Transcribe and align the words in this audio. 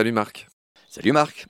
Salut 0.00 0.12
Marc. 0.12 0.48
Salut 0.88 1.12
Marc. 1.12 1.46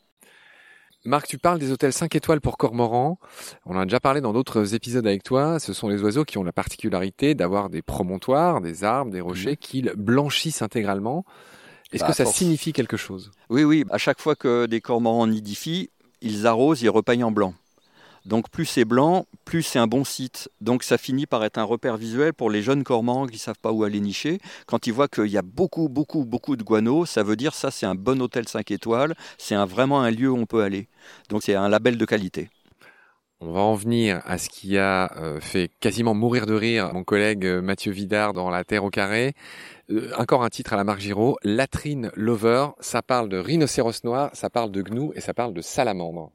Marc, 1.05 1.29
tu 1.29 1.39
parles 1.39 1.61
des 1.61 1.71
hôtels 1.71 1.93
5 1.93 2.17
étoiles 2.17 2.41
pour 2.41 2.57
cormorans. 2.57 3.21
On 3.65 3.77
en 3.77 3.79
a 3.79 3.85
déjà 3.85 4.01
parlé 4.01 4.21
dans 4.21 4.33
d'autres 4.33 4.75
épisodes 4.75 5.07
avec 5.07 5.23
toi. 5.23 5.61
Ce 5.61 5.73
sont 5.73 5.89
les 5.89 6.03
oiseaux 6.03 6.25
qui 6.25 6.37
ont 6.37 6.43
la 6.43 6.53
particularité 6.53 7.37
d'avoir 7.37 7.71
des 7.71 7.81
promontoires, 7.81 8.61
des 8.61 8.83
arbres, 8.83 9.13
des 9.13 9.21
rochers, 9.21 9.51
mhm. 9.51 9.57
qu'ils 9.57 9.93
blanchissent 9.97 10.63
intégralement. 10.63 11.25
Est-ce 11.93 12.03
bah, 12.03 12.09
que 12.09 12.13
ça 12.13 12.27
signifie 12.27 12.73
quelque 12.73 12.97
chose? 12.97 13.31
Oui, 13.51 13.63
oui. 13.63 13.85
À 13.89 13.99
chaque 13.99 14.21
fois 14.21 14.35
que 14.35 14.67
des 14.67 14.81
cormorans 14.81 15.29
nidifient, 15.29 15.91
ils 16.21 16.49
arrosent, 16.49 16.83
ils 16.83 16.91
repeignent 16.91 17.23
en 17.23 17.31
blanc. 17.31 17.55
Donc 18.27 18.51
plus 18.51 18.67
c'est 18.67 18.85
blanc, 18.85 19.27
plus 19.45 19.63
c'est 19.63 19.79
un 19.79 19.87
bon 19.87 20.05
site. 20.05 20.51
Donc 20.61 20.83
ça 20.83 20.99
finit 20.99 21.27
par 21.27 21.45
être 21.45 21.59
un 21.59 21.65
repère 21.65 21.97
visuel 21.97 22.35
pour 22.35 22.51
les 22.51 22.63
jeunes 22.63 22.85
cormorans 22.85 23.27
qui 23.27 23.35
ne 23.35 23.39
savent 23.39 23.59
pas 23.61 23.73
où 23.73 23.85
aller 23.85 24.01
nicher. 24.01 24.41
Quand 24.67 24.87
ils 24.87 24.93
voient 24.93 25.09
qu'il 25.09 25.27
y 25.27 25.39
a 25.39 25.43
beaucoup, 25.43 25.89
beaucoup, 25.89 26.25
beaucoup 26.25 26.57
de 26.57 26.63
guano, 26.63 27.07
ça 27.07 27.23
veut 27.23 27.37
dire 27.37 27.55
ça 27.55 27.71
c'est 27.71 27.87
un 27.87 27.95
bon 27.95 28.21
hôtel 28.21 28.49
5 28.49 28.71
étoiles, 28.71 29.15
c'est 29.39 29.57
vraiment 29.57 30.03
un 30.03 30.11
lieu 30.11 30.31
où 30.31 30.37
on 30.37 30.47
peut 30.47 30.63
aller. 30.63 30.89
Donc 31.29 31.43
c'est 31.43 31.55
un 31.55 31.69
label 31.69 31.97
de 31.97 32.05
qualité. 32.05 32.51
On 33.43 33.53
va 33.53 33.61
en 33.61 33.75
venir 33.75 34.21
à 34.27 34.37
ce 34.37 34.51
qui 34.51 34.77
a 34.77 35.11
euh, 35.17 35.41
fait 35.41 35.71
quasiment 35.81 36.13
mourir 36.13 36.45
de 36.45 36.53
rire 36.53 36.93
mon 36.93 37.05
collègue 37.05 37.47
euh, 37.47 37.63
Mathieu 37.63 37.91
Vidard 37.91 38.35
dans 38.35 38.51
La 38.51 38.65
Terre 38.65 38.85
au 38.85 38.91
carré. 38.91 39.33
Euh, 39.91 40.11
encore 40.19 40.45
un 40.45 40.51
titre 40.51 40.75
à 40.75 40.77
la 40.77 40.85
Marc 40.85 41.01
Giraud, 41.01 41.39
Latrine 41.43 42.11
Lover. 42.15 42.67
Ça 42.81 43.01
parle 43.01 43.31
de 43.31 43.39
rhinocéros 43.39 44.05
noir, 44.05 44.29
ça 44.35 44.51
parle 44.51 44.71
de 44.71 44.83
gnou 44.83 45.13
et 45.17 45.23
ça 45.23 45.33
parle 45.33 45.55
de 45.55 45.63
salamandre. 45.63 46.31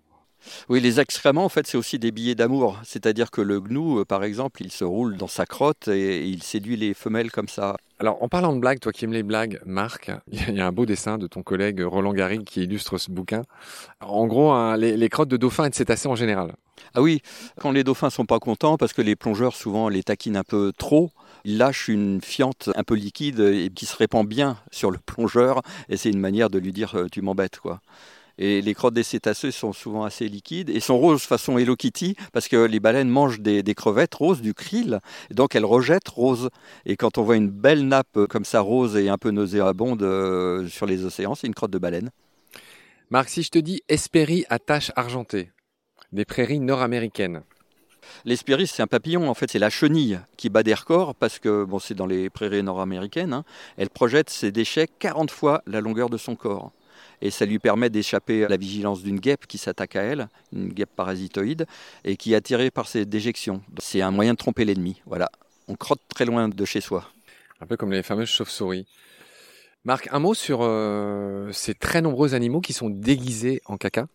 Oui, 0.69 0.79
les 0.81 0.99
excréments, 0.99 1.45
en 1.45 1.49
fait, 1.49 1.67
c'est 1.67 1.77
aussi 1.77 1.99
des 1.99 2.11
billets 2.11 2.35
d'amour. 2.35 2.79
C'est-à-dire 2.83 3.31
que 3.31 3.41
le 3.41 3.59
gnou, 3.59 3.99
euh, 3.99 4.05
par 4.05 4.23
exemple, 4.23 4.61
il 4.61 4.71
se 4.71 4.83
roule 4.83 5.17
dans 5.17 5.27
sa 5.27 5.45
crotte 5.45 5.87
et 5.87 6.27
il 6.27 6.43
séduit 6.43 6.77
les 6.77 6.93
femelles 6.93 7.31
comme 7.31 7.47
ça. 7.47 7.77
Alors, 7.99 8.21
en 8.21 8.27
parlant 8.27 8.53
de 8.53 8.59
blagues, 8.59 8.79
toi 8.79 8.91
qui 8.91 9.05
aimes 9.05 9.13
les 9.13 9.23
blagues, 9.23 9.61
Marc, 9.65 10.11
il 10.31 10.55
y 10.55 10.59
a 10.59 10.67
un 10.67 10.71
beau 10.71 10.85
dessin 10.85 11.17
de 11.17 11.27
ton 11.27 11.43
collègue 11.43 11.81
Roland 11.81 12.13
Garrigue 12.13 12.43
qui 12.43 12.63
illustre 12.63 12.97
ce 12.97 13.09
bouquin. 13.09 13.43
En 14.01 14.27
gros, 14.27 14.51
hein, 14.51 14.75
les, 14.77 15.09
crottes 15.09 15.29
de 15.29 15.37
dauphins 15.37 15.65
et 15.65 15.69
de 15.69 15.75
cétacés 15.75 16.07
en 16.07 16.15
général. 16.15 16.53
Ah 16.93 17.01
oui, 17.01 17.21
quand 17.59 17.71
les 17.71 17.83
dauphins 17.83 18.09
sont 18.09 18.25
pas 18.25 18.39
contents, 18.39 18.77
parce 18.77 18.93
que 18.93 19.01
les 19.01 19.15
plongeurs 19.15 19.55
souvent 19.55 19.87
les 19.87 20.03
taquinent 20.03 20.37
un 20.37 20.43
peu 20.43 20.73
trop, 20.77 21.11
ils 21.45 21.57
lâchent 21.57 21.87
une 21.87 22.21
fiente 22.21 22.69
un 22.75 22.83
peu 22.83 22.95
liquide 22.95 23.39
et 23.39 23.69
qui 23.73 23.85
se 23.85 23.95
répand 23.95 24.27
bien 24.27 24.57
sur 24.71 24.91
le 24.91 24.97
plongeur, 24.97 25.61
et 25.87 25.95
c'est 25.95 26.09
une 26.09 26.19
manière 26.19 26.49
de 26.49 26.59
lui 26.59 26.73
dire 26.73 26.95
euh, 26.95 27.07
tu 27.09 27.21
m'embêtes 27.21 27.59
quoi. 27.59 27.79
Et 28.37 28.61
les 28.61 28.73
crottes 28.73 28.93
des 28.93 29.03
cétacés 29.03 29.51
sont 29.51 29.71
souvent 29.71 30.03
assez 30.03 30.27
liquides 30.27 30.69
et 30.69 30.79
sont 30.79 30.97
roses 30.97 31.23
façon 31.23 31.57
Hello 31.57 31.75
Kitty 31.75 32.15
parce 32.33 32.47
que 32.47 32.57
les 32.57 32.79
baleines 32.79 33.09
mangent 33.09 33.39
des, 33.39 33.63
crevettes 33.75 34.15
roses, 34.15 34.41
du 34.41 34.53
krill, 34.53 34.99
et 35.29 35.33
donc 35.33 35.55
elles 35.55 35.65
rejettent 35.65 36.09
rose. 36.09 36.49
Et 36.85 36.97
quand 36.97 37.17
on 37.17 37.23
voit 37.23 37.37
une 37.37 37.49
belle 37.49 37.87
nappe 37.87 38.19
comme 38.29 38.45
ça 38.45 38.61
rose 38.61 38.97
et 38.97 39.09
un 39.09 39.17
peu 39.17 39.31
nauséabonde 39.31 40.03
euh, 40.03 40.67
sur 40.67 40.85
les 40.85 41.05
océans, 41.05 41.35
c'est 41.35 41.47
une 41.47 41.55
crotte 41.55 41.71
de 41.71 41.77
baleine. 41.77 42.11
Marc, 43.09 43.29
si 43.29 43.43
je 43.43 43.49
te 43.49 43.59
dis 43.59 43.81
Hespérie 43.87 44.45
à 44.49 44.59
taches 44.59 44.91
argentées, 44.95 45.51
des 46.11 46.25
prairies 46.25 46.59
nord-américaines, 46.59 47.43
L'Hespérie, 48.23 48.67
c'est 48.67 48.83
un 48.83 48.87
papillon, 48.87 49.27
en 49.29 49.33
fait, 49.33 49.49
c'est 49.51 49.59
la 49.59 49.71
chenille 49.71 50.19
qui 50.37 50.49
bat 50.49 50.61
des 50.61 50.75
records 50.75 51.15
parce 51.15 51.39
que 51.39 51.63
bon, 51.63 51.79
c'est 51.79 51.95
dans 51.95 52.05
les 52.05 52.29
prairies 52.29 52.61
nord-américaines. 52.61 53.33
Hein. 53.33 53.43
Elle 53.77 53.89
projette 53.89 54.29
ses 54.29 54.51
déchets 54.51 54.87
40 54.99 55.31
fois 55.31 55.63
la 55.65 55.81
longueur 55.81 56.09
de 56.09 56.17
son 56.17 56.35
corps 56.35 56.71
et 57.21 57.31
ça 57.31 57.45
lui 57.45 57.59
permet 57.59 57.89
d'échapper 57.89 58.45
à 58.45 58.47
la 58.47 58.57
vigilance 58.57 59.03
d'une 59.03 59.19
guêpe 59.19 59.47
qui 59.47 59.57
s'attaque 59.57 59.95
à 59.95 60.01
elle, 60.01 60.29
une 60.53 60.69
guêpe 60.69 60.95
parasitoïde, 60.95 61.65
et 62.03 62.17
qui 62.17 62.33
est 62.33 62.35
attirée 62.35 62.71
par 62.71 62.87
ses 62.87 63.05
déjections. 63.05 63.61
C'est 63.79 64.01
un 64.01 64.11
moyen 64.11 64.33
de 64.33 64.37
tromper 64.37 64.65
l'ennemi. 64.65 65.01
Voilà, 65.05 65.29
on 65.67 65.75
crotte 65.75 66.01
très 66.13 66.25
loin 66.25 66.49
de 66.49 66.65
chez 66.65 66.81
soi. 66.81 67.09
Un 67.61 67.65
peu 67.65 67.77
comme 67.77 67.91
les 67.91 68.03
fameuses 68.03 68.29
chauves-souris. 68.29 68.85
Marc, 69.85 70.09
un 70.11 70.19
mot 70.19 70.33
sur 70.33 70.59
euh, 70.61 71.51
ces 71.51 71.75
très 71.75 72.01
nombreux 72.01 72.33
animaux 72.33 72.59
qui 72.59 72.73
sont 72.73 72.89
déguisés 72.89 73.61
en 73.65 73.77
caca? 73.77 74.07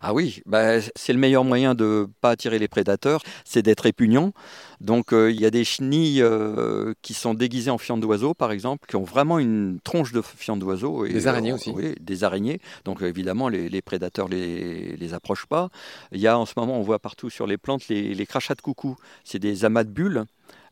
Ah 0.00 0.14
oui, 0.14 0.42
bah, 0.46 0.80
c'est 0.96 1.12
le 1.12 1.18
meilleur 1.18 1.44
moyen 1.44 1.74
de 1.74 1.84
ne 1.84 2.06
pas 2.20 2.30
attirer 2.30 2.58
les 2.58 2.68
prédateurs, 2.68 3.22
c'est 3.44 3.62
d'être 3.62 3.82
répugnant. 3.82 4.32
Donc 4.80 5.12
euh, 5.12 5.30
il 5.30 5.40
y 5.40 5.46
a 5.46 5.50
des 5.50 5.64
chenilles 5.64 6.22
euh, 6.22 6.92
qui 7.02 7.14
sont 7.14 7.34
déguisées 7.34 7.70
en 7.70 7.78
fientes 7.78 8.00
d'oiseaux, 8.00 8.34
par 8.34 8.52
exemple, 8.52 8.86
qui 8.88 8.96
ont 8.96 9.04
vraiment 9.04 9.38
une 9.38 9.78
tronche 9.82 10.12
de 10.12 10.22
fientes 10.22 10.58
d'oiseaux. 10.58 11.06
Des 11.06 11.26
araignées 11.26 11.52
aussi. 11.52 11.70
Oui, 11.70 11.94
des 12.00 12.24
araignées. 12.24 12.60
Donc 12.84 13.02
évidemment, 13.02 13.48
les, 13.48 13.82
prédateurs 13.82 14.28
ne 14.28 14.34
les, 14.34 14.96
les 14.96 15.14
approchent 15.14 15.46
pas. 15.46 15.70
Il 16.12 16.20
y 16.20 16.26
a 16.26 16.38
en 16.38 16.46
ce 16.46 16.54
moment, 16.56 16.78
on 16.78 16.82
voit 16.82 16.98
partout 16.98 17.30
sur 17.30 17.46
les 17.46 17.58
plantes 17.58 17.88
les, 17.88 18.26
crachats 18.26 18.54
de 18.54 18.60
coucou. 18.60 18.96
C'est 19.24 19.38
des 19.38 19.64
amas 19.64 19.84
de 19.84 19.90
bulles 19.90 20.18
euh, 20.18 20.24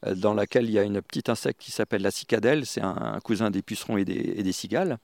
dans 0.07 0.35
laquelle 0.35 0.65
il 0.65 0.73
y 0.73 0.79
a 0.79 0.83
une 0.83 1.01
petite 1.01 1.29
insecte 1.29 1.61
qui 1.61 1.71
s'appelle 1.71 2.03
la 2.03 2.11
cicadelle, 2.11 2.67
c'est 2.67 2.81
un, 2.81 3.19
cousin 3.23 3.51
des 3.51 3.63
pucerons 3.63 3.97
et 3.97 4.05
des, 4.05 4.53
cigales, 4.53 4.99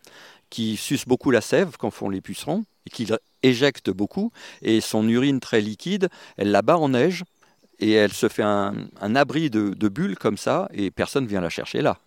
qui 0.50 0.77
suce 0.77 1.06
beaucoup 1.06 1.31
la 1.31 1.41
sève 1.41 1.77
quand 1.78 1.91
font 1.91 2.09
les 2.09 2.21
pucerons, 2.21 2.65
et 2.87 2.91
qui 2.91 3.06
éjecte 3.43 3.91
beaucoup, 3.91 4.33
et 4.62 4.81
son 4.81 5.09
urine 5.09 5.41
très 5.41 5.61
liquide, 5.61 6.09
elle 6.37 6.50
la 6.50 6.62
bat 6.62 6.78
en 6.78 6.91
neige, 6.91 7.25
et 7.78 7.93
elle 7.93 8.12
se 8.12 8.28
fait 8.28 8.43
un, 8.43 8.89
abri 9.00 9.50
de, 9.50 9.89
bulles 9.89 10.19
comme 10.19 10.37
ça, 10.37 10.69
et 10.72 10.91
personne 10.91 11.27
vient 11.27 11.41
la 11.41 11.50
chercher 11.50 11.81
là. 11.81 11.99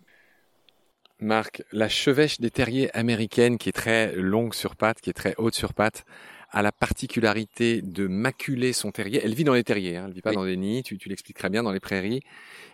Marc, 1.20 1.64
la 1.72 1.88
chevêche 1.88 2.40
des 2.40 2.50
terriers 2.50 2.96
américaine, 2.98 3.58
qui 3.58 3.70
est 3.70 3.74
très 3.74 4.16
longue 4.16 4.56
sur 4.56 4.76
pattes, 4.76 5.00
qui 5.02 5.12
est 5.12 5.14
très 5.14 5.36
haute 5.38 5.54
sur 5.54 5.74
pattes, 5.74 6.04
a 6.52 6.62
la 6.62 6.72
particularité 6.72 7.82
de 7.82 8.08
maculer 8.08 8.74
son 8.74 8.92
terrier. 8.92 9.22
Elle 9.24 9.34
vit 9.34 9.44
dans 9.44 9.54
les 9.54 9.64
terriers, 9.64 9.98
hein, 9.98 10.04
elle 10.04 10.10
ne 10.10 10.14
vit 10.14 10.22
pas 10.22 10.34
dans 10.34 10.46
des 10.46 10.58
nids, 10.58 10.84
tu, 10.84 10.98
très 11.34 11.50
bien, 11.50 11.64
dans 11.64 11.72
les 11.72 11.80
prairies. 11.80 12.22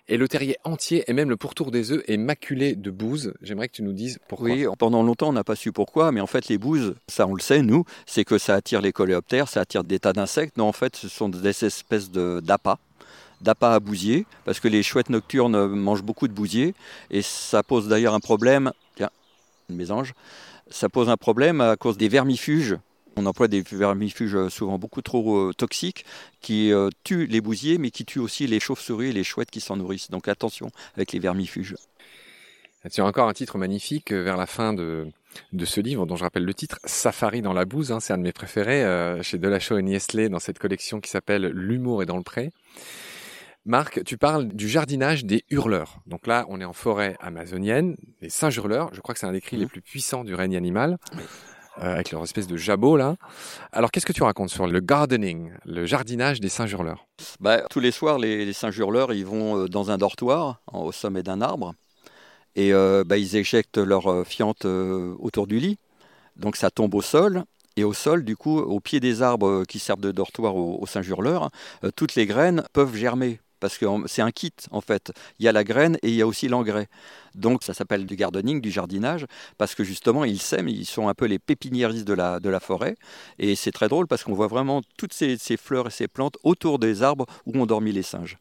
Et 0.08 0.18
le 0.18 0.28
terrier 0.28 0.58
entier, 0.64 1.04
et 1.08 1.14
même 1.14 1.30
le 1.30 1.38
pourtour 1.38 1.70
des 1.70 1.92
œufs, 1.92 2.02
est 2.08 2.18
maculé 2.18 2.76
de 2.76 2.90
bouse. 2.90 3.34
J'aimerais 3.42 3.68
que 3.68 3.74
tu 3.74 3.84
nous 3.84 3.94
dises 3.94 4.20
pourquoi. 4.28 4.50
Oui, 4.50 4.66
pendant 4.80 5.04
longtemps, 5.04 5.30
on 5.30 5.34
n'a 5.34 5.44
pas 5.44 5.56
su 5.56 5.72
pourquoi, 5.72 6.12
mais 6.12 6.22
en 6.22 6.28
fait, 6.28 6.48
les 6.48 6.58
bouses, 6.58 6.96
ça 7.08 7.28
on 7.28 7.36
le 7.36 7.42
sait, 7.42 7.62
nous, 7.62 7.84
c'est 8.06 8.24
que 8.24 8.38
ça 8.38 8.56
attire 8.56 8.82
les 8.82 8.94
coléoptères, 8.94 9.48
ça 9.48 9.62
attire 9.62 9.84
des 9.84 10.00
tas 10.00 10.14
d'insectes. 10.14 10.58
Non, 10.58 10.68
en 10.68 10.74
fait, 10.74 10.96
ce 10.96 11.08
sont 11.10 11.30
des 11.30 11.66
espèces 11.66 12.10
d'appâts 12.10 12.78
d'appâts 13.42 13.66
à 13.66 13.80
bousier, 13.80 14.26
parce 14.46 14.60
que 14.60 14.68
les 14.68 14.82
chouettes 14.82 15.12
nocturnes 15.12 15.68
mangent 15.68 16.02
beaucoup 16.02 16.28
de 16.28 16.34
bousier, 16.34 16.74
et 17.12 17.22
ça 17.22 17.62
pose 17.62 17.88
d'ailleurs 17.88 18.16
un 18.16 18.20
problème, 18.20 18.72
tiens, 18.96 19.12
une 19.70 19.76
mésange, 19.76 20.16
ça 20.72 20.90
pose 20.90 21.08
un 21.10 21.18
problème 21.18 21.62
à 21.62 21.76
cause 21.76 21.98
des 21.98 22.10
vermifuges 22.10 22.78
on 23.18 23.26
emploie 23.26 23.48
des 23.48 23.62
vermifuges 23.62 24.36
euh, 24.36 24.50
souvent 24.50 24.78
beaucoup 24.78 25.02
trop 25.02 25.38
euh, 25.38 25.54
toxiques 25.54 26.06
qui 26.40 26.72
euh, 26.72 26.90
tuent 27.04 27.28
les 27.28 27.42
bousiers, 27.42 27.78
mais 27.78 27.92
qui 27.92 28.06
tuent 28.06 28.20
aussi 28.20 28.48
les 28.48 28.60
chauves-souris 28.60 29.10
et 29.10 29.14
les 29.14 29.24
chouettes 29.24 29.52
qui 29.52 29.60
s'en 29.60 29.76
nourrissent. 29.76 30.10
Donc 30.10 30.28
attention 30.28 30.70
avec 30.96 31.12
les 31.12 31.20
vermifuges. 31.20 31.76
Tu 32.92 33.02
as 33.02 33.06
encore 33.06 33.28
un 33.28 33.34
titre 33.34 33.58
magnifique 33.58 34.14
vers 34.14 34.38
la 34.38 34.46
fin 34.46 34.72
de, 34.72 35.10
ce 35.66 35.82
livre, 35.82 36.06
dont 36.06 36.16
je 36.16 36.24
rappelle 36.24 36.46
le 36.46 36.54
titre, 36.54 36.80
Safari 36.86 37.42
dans 37.42 37.52
la 37.52 37.66
bouse. 37.66 37.92
Hein, 37.92 38.00
c'est 38.00 38.14
un 38.14 38.18
de 38.18 38.24
mes 38.24 38.32
préférés 38.32 39.20
chez 39.24 39.38
Delachaux 39.38 39.78
et 39.78 39.84
Niestlé 39.84 40.30
dans 40.30 40.40
cette 40.40 40.58
collection 40.58 41.02
qui 41.02 41.10
s'appelle 41.10 41.48
L'humour 41.48 42.02
est 42.02 42.06
dans 42.06 42.16
le 42.16 42.24
pré. 42.24 42.52
Marc, 43.66 44.02
tu 44.06 44.18
parles 44.18 44.48
du 44.48 44.70
jardinage 44.70 45.26
des 45.26 45.44
hurleurs. 45.50 46.00
Donc 46.06 46.28
là, 46.28 46.46
on 46.48 46.62
est 46.62 46.66
en 46.66 46.72
forêt 46.72 47.18
amazonienne, 47.20 47.98
les 48.22 48.30
singes 48.30 48.56
hurleurs. 48.56 48.94
Je 48.94 49.02
crois 49.02 49.14
que 49.14 49.20
c'est 49.20 49.28
un 49.28 49.34
des 49.34 49.42
cris 49.42 49.58
les 49.58 49.66
mmh. 49.66 49.70
plus 49.70 49.82
puissants 49.82 50.24
du 50.24 50.34
règne 50.34 50.56
animal. 50.56 50.98
Euh, 51.84 51.94
avec 51.94 52.12
leur 52.12 52.24
espèce 52.24 52.48
de 52.48 52.58
jabot 52.58 52.98
là. 52.98 53.18
Alors 53.72 53.92
qu'est-ce 53.92 54.06
que 54.06 54.14
tu 54.14 54.24
racontes 54.24 54.50
sur 54.50 54.66
le 54.66 54.80
gardening, 54.80 55.52
le 55.64 55.86
jardinage 55.86 56.40
des 56.40 56.50
singes 56.50 56.72
hurleurs 56.72 57.08
bah, 57.40 57.62
Tous 57.70 57.80
les 57.80 57.92
soirs, 57.92 58.18
les, 58.18 58.46
les, 58.46 58.54
singes 58.54 58.78
hurleurs, 58.78 59.14
ils 59.14 59.26
vont 59.26 59.58
euh, 59.58 59.68
dans 59.68 59.92
un 59.92 59.98
dortoir 60.00 60.62
au 60.74 60.92
sommet 60.92 61.22
d'un 61.22 61.40
arbre 61.40 61.76
et 62.56 62.74
euh, 62.74 63.04
bah, 63.06 63.18
ils 63.18 63.36
éjectent 63.36 63.78
leur 63.78 64.26
fiente 64.26 64.66
autour 64.66 65.46
du 65.46 65.60
lit. 65.60 65.78
Donc 66.36 66.56
ça 66.56 66.72
tombe 66.72 66.96
au 66.96 67.02
sol 67.02 67.44
et 67.76 67.84
au 67.84 67.94
sol, 67.94 68.24
du 68.24 68.36
coup, 68.36 68.58
au 68.58 68.80
pied 68.80 69.00
des 69.00 69.22
arbres 69.22 69.64
qui 69.66 69.78
servent 69.78 70.02
de 70.02 70.12
dortoir 70.12 70.56
aux, 70.56 70.80
aux 70.82 70.88
singes 70.88 71.08
hurleurs, 71.08 71.52
toutes 71.96 72.16
les 72.16 72.26
graines 72.26 72.64
peuvent 72.74 72.96
germer 72.96 73.40
parce 73.60 73.78
que 73.78 73.86
c'est 74.06 74.22
un 74.22 74.32
kit 74.32 74.54
en 74.72 74.82
fait. 74.82 75.12
Il 75.40 75.46
y 75.46 75.48
a 75.48 75.52
la 75.52 75.64
graine 75.64 75.98
et 76.04 76.10
il 76.10 76.16
y 76.16 76.22
a 76.22 76.28
aussi 76.28 76.48
l'engrais. 76.48 76.88
Donc 77.36 77.64
ça 77.64 77.74
s'appelle 77.74 78.06
du 78.06 78.16
gardening, 78.16 78.62
du 78.62 78.72
jardinage, 78.72 79.26
parce 79.58 79.76
que 79.76 79.84
justement 79.84 80.26
ils 80.26 80.42
sèment, 80.42 80.70
ils 80.70 80.86
sont 80.86 81.08
un 81.08 81.14
peu 81.14 81.26
les 81.26 81.40
pépiniéristes 81.40 82.08
de 82.08 82.14
la, 82.14 82.40
de 82.40 82.50
la 82.50 82.60
forêt. 82.60 82.96
Et 83.40 83.56
c'est 83.56 83.72
très 83.72 83.88
drôle 83.88 84.08
parce 84.08 84.24
qu'on 84.24 84.34
voit 84.34 84.48
vraiment 84.48 84.82
toutes 84.98 85.14
ces, 85.14 85.38
ces 85.38 85.58
fleurs 85.58 85.88
et 85.88 85.92
ces 85.92 86.08
plantes 86.08 86.38
autour 86.44 86.80
des 86.80 87.04
arbres 87.04 87.26
où 87.46 87.58
ont 87.60 87.66
dormi 87.66 87.92
les 87.92 88.04
singes. 88.04 88.38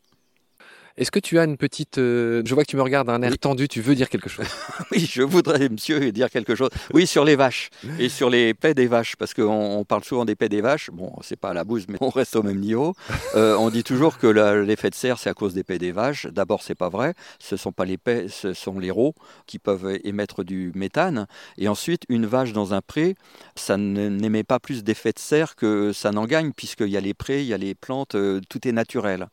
Est-ce 0.98 1.10
que 1.10 1.18
tu 1.18 1.38
as 1.38 1.44
une 1.44 1.58
petite... 1.58 1.98
Euh, 1.98 2.40
je 2.46 2.54
vois 2.54 2.64
que 2.64 2.70
tu 2.70 2.76
me 2.76 2.82
regardes 2.82 3.08
d'un 3.08 3.20
air 3.20 3.36
tendu, 3.36 3.68
tu 3.68 3.82
veux 3.82 3.94
dire 3.94 4.08
quelque 4.08 4.30
chose? 4.30 4.46
Oui, 4.92 5.06
je 5.10 5.22
voudrais, 5.22 5.68
monsieur, 5.68 6.12
dire 6.12 6.30
quelque 6.30 6.54
chose. 6.54 6.70
Oui, 6.94 7.06
sur 7.06 7.24
les 7.24 7.34
vaches 7.34 7.70
et 7.98 8.08
sur 8.08 8.30
les 8.30 8.54
paix 8.54 8.72
des 8.72 8.86
vaches, 8.86 9.16
parce 9.16 9.34
qu'on 9.34 9.84
parle 9.86 10.04
souvent 10.04 10.24
des 10.24 10.36
paix 10.36 10.48
des 10.48 10.60
vaches. 10.60 10.90
Bon, 10.92 11.12
c'est 11.22 11.38
pas 11.38 11.50
à 11.50 11.54
la 11.54 11.64
bouse, 11.64 11.86
mais 11.88 11.98
on 12.00 12.08
reste 12.08 12.36
au 12.36 12.42
même 12.42 12.60
niveau. 12.60 12.94
Euh, 13.34 13.56
on 13.56 13.68
dit 13.68 13.82
toujours 13.82 14.18
que 14.18 14.26
l'effet 14.26 14.88
de 14.88 14.94
serre, 14.94 15.18
c'est 15.18 15.28
à 15.28 15.34
cause 15.34 15.54
des 15.54 15.64
paix 15.64 15.78
des 15.78 15.92
vaches. 15.92 16.26
D'abord, 16.26 16.62
c'est 16.62 16.74
pas 16.74 16.88
vrai. 16.88 17.14
Ce 17.40 17.56
sont 17.56 17.72
pas 17.72 17.84
les 17.84 17.98
paix, 17.98 18.26
ce 18.28 18.52
sont 18.52 18.78
les 18.78 18.90
rots 18.90 19.14
qui 19.46 19.58
peuvent 19.58 19.98
émettre 20.04 20.44
du 20.44 20.72
méthane. 20.74 21.26
Et 21.58 21.68
ensuite, 21.68 22.04
une 22.08 22.26
vache 22.26 22.52
dans 22.52 22.74
un 22.74 22.80
pré, 22.80 23.16
ça 23.56 23.76
n'émet 23.76 24.44
pas 24.44 24.60
plus 24.60 24.84
d'effet 24.84 25.12
de 25.12 25.18
serre 25.18 25.56
que 25.56 25.92
ça 25.92 26.12
n'en 26.12 26.26
gagne, 26.26 26.52
puisqu'il 26.52 26.88
y 26.88 26.96
a 26.96 27.00
les 27.00 27.14
prés, 27.14 27.42
il 27.42 27.48
y 27.48 27.54
a 27.54 27.58
les 27.58 27.74
plantes, 27.74 28.14
euh, 28.14 28.40
tout 28.48 28.66
est 28.68 28.72
naturel. 28.72 29.28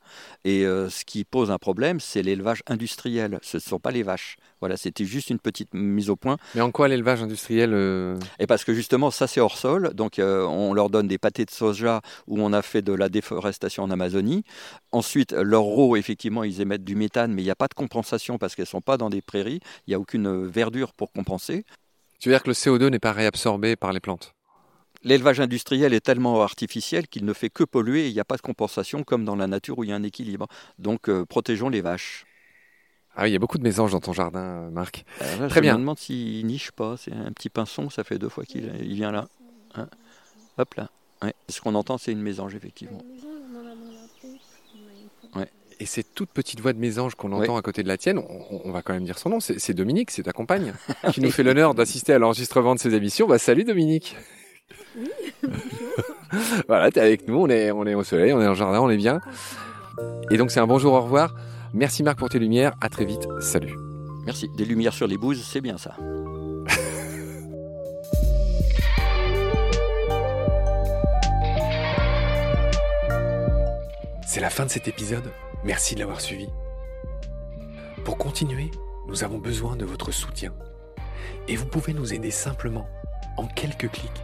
Et 0.46 0.64
ce 0.64 1.06
qui 1.06 1.24
pose 1.24 1.52
un 1.52 1.53
problème, 1.58 2.00
c'est 2.00 2.22
l'élevage 2.22 2.64
industriel. 2.68 3.40
Ce 3.42 3.58
ne 3.58 3.62
sont 3.62 3.80
pas 3.80 3.92
les 3.92 4.04
vaches. 4.04 4.38
Voilà, 4.60 4.78
c'était 4.78 5.06
juste 5.06 5.30
une 5.30 5.40
petite 5.40 5.74
mise 5.74 6.10
au 6.10 6.16
point. 6.16 6.38
Mais 6.56 6.62
en 6.62 6.72
quoi 6.72 6.88
l'élevage 6.88 7.22
industriel 7.22 7.72
euh, 7.74 8.18
Et 8.40 8.48
parce 8.48 8.64
que 8.64 8.74
justement, 8.74 9.12
ça 9.12 9.28
c'est 9.28 9.42
hors 9.42 9.58
sol. 9.58 9.94
Donc 9.94 10.20
euh, 10.20 10.46
on 10.46 10.74
leur 10.74 10.90
donne 10.90 11.08
des 11.08 11.18
pâtés 11.18 11.46
de 11.46 11.52
soja 11.52 12.02
où 12.28 12.42
on 12.42 12.54
a 12.54 12.62
fait 12.62 12.82
de 12.82 12.94
la 12.94 13.10
déforestation 13.10 13.84
en 13.84 13.92
Amazonie. 13.92 14.44
Ensuite, 14.92 15.34
leurs 15.34 15.64
rots, 15.64 15.96
effectivement, 15.96 16.44
ils 16.44 16.62
émettent 16.62 16.84
du 16.84 16.96
méthane, 16.96 17.34
mais 17.34 17.42
il 17.42 17.46
n'y 17.46 17.52
a 17.52 17.56
pas 17.56 17.68
de 17.68 17.74
compensation 17.74 18.38
parce 18.38 18.56
qu'elles 18.56 18.64
ne 18.64 18.68
sont 18.68 18.82
pas 18.82 18.98
dans 18.98 19.10
des 19.10 19.22
prairies. 19.22 19.60
Il 19.88 19.92
n'y 19.92 19.96
a 19.96 20.00
aucune 20.00 20.46
verdure 20.48 20.94
pour 20.94 21.12
compenser. 21.12 21.66
Tu 22.20 22.30
veux 22.30 22.36
dire 22.36 22.44
que 22.44 22.50
le 22.50 22.54
CO2 22.54 22.88
n'est 22.88 23.00
pas 23.00 23.12
réabsorbé 23.12 23.76
par 23.76 23.92
les 23.92 24.00
plantes? 24.00 24.34
L'élevage 25.04 25.40
industriel 25.42 25.94
est 25.94 26.00
tellement 26.00 26.42
artificiel 26.42 27.08
qu'il 27.08 27.26
ne 27.26 27.34
fait 27.34 27.50
que 27.50 27.64
polluer 27.64 28.06
et 28.06 28.08
il 28.08 28.14
n'y 28.14 28.20
a 28.20 28.26
pas 28.26 28.38
de 28.38 28.42
compensation 28.42 29.04
comme 29.04 29.26
dans 29.26 29.36
la 29.36 29.48
nature 29.48 29.78
où 29.78 29.84
il 29.84 29.90
y 29.90 29.94
a 29.94 29.96
un 29.96 30.04
équilibre. 30.04 30.48
Donc 30.80 31.10
euh, 31.10 31.26
protégeons 31.26 31.70
les 31.70 31.82
vaches. 31.82 32.26
Ah 33.16 33.24
oui, 33.24 33.30
il 33.30 33.34
y 33.34 33.36
a 33.36 33.40
beaucoup 33.40 33.58
de 33.58 33.64
mésanges 33.64 33.92
dans 33.92 34.00
ton 34.00 34.14
jardin, 34.14 34.40
euh, 34.40 34.70
Marc. 34.70 35.04
Euh, 35.22 35.48
Très 35.50 35.58
je 35.58 35.62
bien. 35.62 35.74
Je 35.74 35.78
me 35.78 35.82
demande 35.82 36.00
s'il 36.00 36.46
niche 36.46 36.72
pas. 36.72 36.96
C'est 36.98 37.12
un 37.12 37.32
petit 37.32 37.50
pinson, 37.50 37.90
ça 37.90 38.04
fait 38.04 38.18
deux 38.18 38.30
fois 38.30 38.46
qu'il 38.46 38.66
vient 38.96 39.12
là. 39.12 39.28
Hein. 39.76 39.88
Hop 40.58 40.74
là. 40.76 40.90
Ce 41.48 41.62
qu'on 41.62 41.76
entend, 41.76 41.98
c'est 41.98 42.12
une 42.12 42.22
mésange, 42.22 42.54
effectivement. 42.56 43.02
Et 45.80 45.86
cette 45.86 46.14
toute 46.14 46.30
petite 46.30 46.60
voix 46.60 46.72
de 46.72 46.80
mésange 46.80 47.16
qu'on 47.16 47.32
entend 47.32 47.58
à 47.58 47.62
côté 47.62 47.82
de 47.82 47.88
la 47.88 47.98
tienne, 47.98 48.18
on, 48.18 48.72
va 48.72 48.82
quand 48.82 48.94
même 48.94 49.06
dire 49.06 49.18
son 49.18 49.30
nom, 49.30 49.40
c'est 49.40 49.74
Dominique, 49.74 50.12
c'est 50.12 50.24
ta 50.24 50.32
compagne, 50.32 50.74
qui 51.12 51.20
nous 51.20 51.32
fait 51.32 51.44
l'honneur 51.44 51.74
d'assister 51.74 52.14
à 52.14 52.20
l'enregistrement 52.20 52.76
de 52.76 52.80
ces 52.80 52.94
émissions. 52.94 53.28
Bah, 53.28 53.38
salut 53.38 53.64
Dominique 53.64 54.16
oui, 54.96 55.10
voilà, 56.68 56.92
t'es 56.92 57.00
avec 57.00 57.28
nous, 57.28 57.38
on 57.38 57.48
est, 57.48 57.72
on 57.72 57.86
est 57.86 57.96
au 57.96 58.04
soleil, 58.04 58.34
on 58.34 58.42
est 58.42 58.48
le 58.48 58.54
jardin, 58.54 58.80
on 58.80 58.90
est 58.90 58.98
bien. 58.98 59.20
Et 60.32 60.38
donc 60.38 60.52
c'est 60.52 60.60
un 60.60 60.68
bonjour, 60.68 60.94
au 60.94 61.02
revoir. 61.02 61.34
Merci 61.74 62.04
Marc 62.04 62.20
pour 62.20 62.30
tes 62.30 62.40
lumières, 62.40 62.74
à 62.82 62.90
très 62.90 63.06
vite, 63.06 63.28
salut. 63.40 63.76
Merci, 64.26 64.50
des 64.56 64.66
lumières 64.66 64.94
sur 64.94 65.08
les 65.08 65.18
bouses, 65.18 65.44
c'est 65.44 65.62
bien 65.62 65.78
ça. 65.78 65.96
C'est 74.26 74.40
la 74.42 74.50
fin 74.50 74.66
de 74.66 74.72
cet 74.72 74.88
épisode, 74.88 75.32
merci 75.64 75.94
de 75.94 76.00
l'avoir 76.00 76.20
suivi. 76.20 76.48
Pour 78.04 78.18
continuer, 78.18 78.72
nous 79.08 79.24
avons 79.24 79.38
besoin 79.38 79.76
de 79.76 79.86
votre 79.86 80.12
soutien. 80.12 80.52
Et 81.48 81.56
vous 81.56 81.68
pouvez 81.68 81.94
nous 81.94 82.16
aider 82.16 82.32
simplement, 82.32 82.88
en 83.38 83.46
quelques 83.46 83.92
clics 83.92 84.24